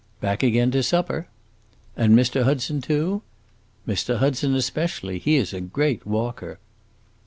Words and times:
"Back 0.19 0.41
again 0.41 0.71
to 0.71 0.81
supper." 0.81 1.27
"And 1.95 2.17
Mr. 2.17 2.41
Hudson 2.41 2.81
too?" 2.81 3.21
"Mr. 3.87 4.17
Hudson 4.17 4.55
especially. 4.55 5.19
He 5.19 5.35
is 5.35 5.53
a 5.53 5.61
great 5.61 6.07
walker." 6.07 6.57